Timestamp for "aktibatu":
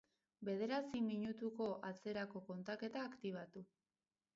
3.13-3.69